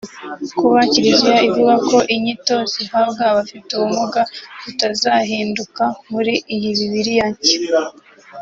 Kuba 0.57 0.79
Kiriziya 0.91 1.37
ivuga 1.49 1.75
ko 1.89 1.97
inyito 2.15 2.55
zihabwa 2.71 3.21
abafite 3.31 3.69
ubumuga 3.73 4.21
zitazahinduka 4.63 5.83
muri 6.11 6.33
iyi 6.55 6.69
Bibiliya 6.77 7.27
nshya 7.33 7.57